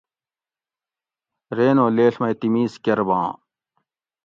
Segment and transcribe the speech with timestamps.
[1.57, 3.27] رین او لیڷ مئی تمیز کۤرباں